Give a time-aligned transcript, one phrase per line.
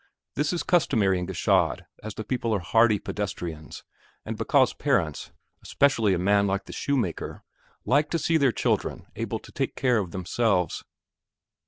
[0.33, 3.83] This is customary in Gschaid as the people are hardy pedestrians,
[4.25, 5.31] and because parents
[5.61, 7.43] especially a man like the shoemaker
[7.85, 10.83] like to see their children able to take care of themselves.